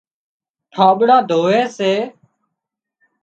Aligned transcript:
ٺانٻڙان 0.73 1.21
ڌووي 1.29 1.61
سي۔ 1.77 1.91